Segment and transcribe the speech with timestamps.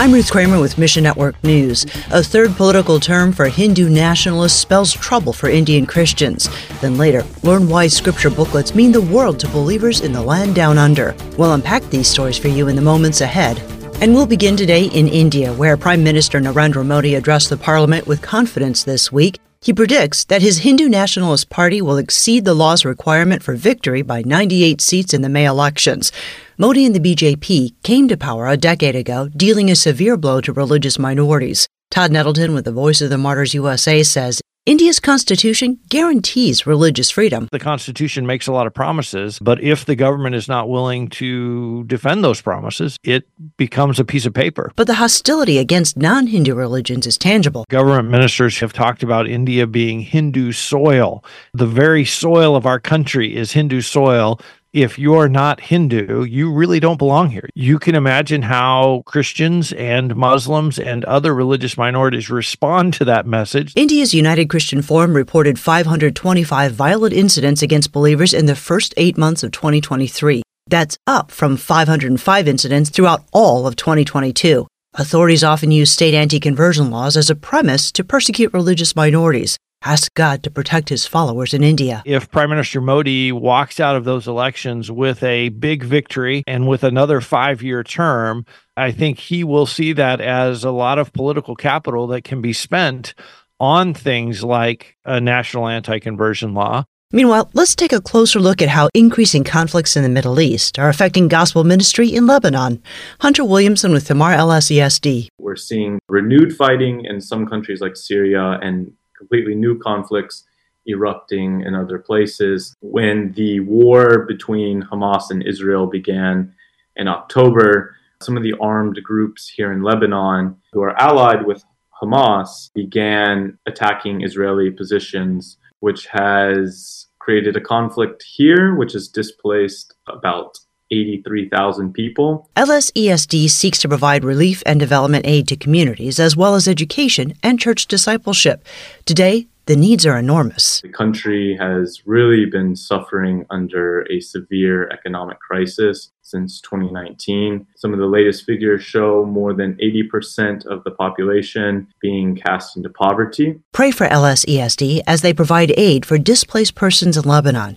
[0.00, 1.84] I'm Ruth Kramer with Mission Network News.
[2.12, 6.48] A third political term for Hindu nationalists spells trouble for Indian Christians.
[6.80, 10.78] Then later, learn why scripture booklets mean the world to believers in the land down
[10.78, 11.16] under.
[11.36, 13.58] We'll unpack these stories for you in the moments ahead.
[14.00, 18.22] And we'll begin today in India, where Prime Minister Narendra Modi addressed the parliament with
[18.22, 19.40] confidence this week.
[19.60, 24.22] He predicts that his Hindu Nationalist Party will exceed the law's requirement for victory by
[24.22, 26.12] 98 seats in the May elections.
[26.56, 30.52] Modi and the BJP came to power a decade ago, dealing a severe blow to
[30.52, 31.66] religious minorities.
[31.90, 37.48] Todd Nettleton with the Voice of the Martyrs USA says India's constitution guarantees religious freedom.
[37.50, 41.84] The constitution makes a lot of promises, but if the government is not willing to
[41.84, 44.70] defend those promises, it becomes a piece of paper.
[44.76, 47.64] But the hostility against non Hindu religions is tangible.
[47.70, 51.24] Government ministers have talked about India being Hindu soil.
[51.54, 54.38] The very soil of our country is Hindu soil
[54.72, 57.48] if you're not Hindu, you really don't belong here.
[57.54, 63.72] You can imagine how Christians and Muslims and other religious minorities respond to that message.
[63.76, 69.42] India's United Christian Forum reported 525 violent incidents against believers in the first eight months
[69.42, 70.42] of 2023.
[70.66, 74.66] That's up from 505 incidents throughout all of 2022.
[74.94, 79.56] Authorities often use state anti conversion laws as a premise to persecute religious minorities
[79.88, 82.02] ask God to protect his followers in India.
[82.04, 86.84] If Prime Minister Modi walks out of those elections with a big victory and with
[86.84, 88.44] another five year term,
[88.76, 92.52] I think he will see that as a lot of political capital that can be
[92.52, 93.14] spent
[93.58, 96.84] on things like a national anti conversion law.
[97.10, 100.90] Meanwhile, let's take a closer look at how increasing conflicts in the Middle East are
[100.90, 102.82] affecting gospel ministry in Lebanon.
[103.20, 105.28] Hunter Williamson with Thimar LSESD.
[105.38, 110.44] We're seeing renewed fighting in some countries like Syria and completely new conflicts
[110.86, 112.74] erupting in other places.
[112.80, 116.54] When the war between Hamas and Israel began
[116.96, 121.62] in October, some of the armed groups here in Lebanon who are allied with
[122.02, 130.58] Hamas began attacking Israeli positions, which has created a conflict here, which has displaced about
[130.90, 132.48] 83,000 people.
[132.56, 137.60] LSESD seeks to provide relief and development aid to communities as well as education and
[137.60, 138.66] church discipleship.
[139.04, 140.80] Today, the needs are enormous.
[140.80, 147.66] The country has really been suffering under a severe economic crisis since 2019.
[147.76, 152.88] Some of the latest figures show more than 80% of the population being cast into
[152.88, 153.60] poverty.
[153.72, 157.76] Pray for LSESD as they provide aid for displaced persons in Lebanon.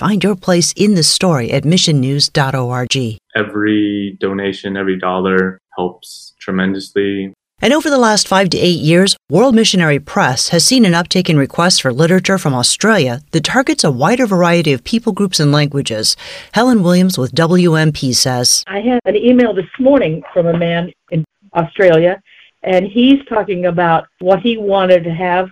[0.00, 3.18] Find your place in the story at missionnews.org.
[3.36, 7.34] Every donation, every dollar helps tremendously.
[7.60, 11.28] And over the last five to eight years, World Missionary Press has seen an uptick
[11.28, 15.52] in requests for literature from Australia that targets a wider variety of people groups and
[15.52, 16.16] languages.
[16.52, 21.26] Helen Williams with WMP says I had an email this morning from a man in
[21.54, 22.22] Australia,
[22.62, 25.50] and he's talking about what he wanted to have.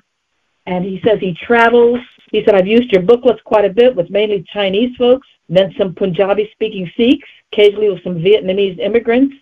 [0.64, 4.10] And he says he travels he said, I've used your booklets quite a bit with
[4.10, 9.34] mainly Chinese folks, then some Punjabi speaking Sikhs, occasionally with some Vietnamese immigrants,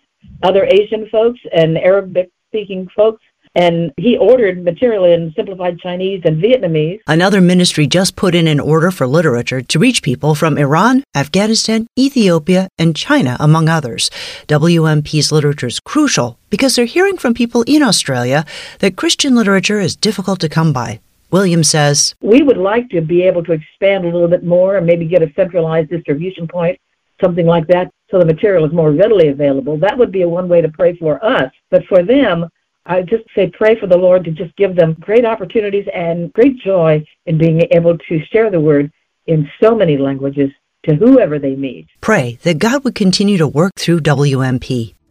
[0.43, 3.21] other Asian folks, and Arabic speaking folks.
[3.55, 6.99] And he ordered material in simplified Chinese and Vietnamese.
[7.07, 11.87] Another ministry just put in an order for literature to reach people from Iran, Afghanistan,
[11.97, 14.11] Ethiopia, and China, among others.
[14.47, 18.45] WMP's literature is crucial because they're hearing from people in Australia
[18.79, 20.99] that Christian literature is difficult to come by.
[21.31, 24.85] William says, We would like to be able to expand a little bit more and
[24.85, 26.79] maybe get a centralized distribution point,
[27.21, 29.77] something like that, so the material is more readily available.
[29.77, 31.51] That would be a one way to pray for us.
[31.69, 32.47] But for them,
[32.85, 36.57] I just say pray for the Lord to just give them great opportunities and great
[36.59, 38.91] joy in being able to share the word
[39.25, 40.49] in so many languages
[40.85, 41.87] to whoever they meet.
[41.99, 44.93] Pray that God would continue to work through WMP.